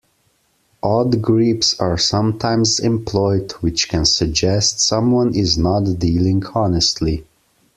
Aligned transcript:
Odd 0.81 1.21
grips 1.21 1.79
are 1.79 1.95
sometimes 1.95 2.79
employed, 2.79 3.51
which 3.61 3.87
can 3.87 4.03
suggest 4.03 4.79
someone 4.79 5.35
is 5.35 5.59
not 5.59 5.99
dealing 5.99 6.43
honestly. 6.55 7.23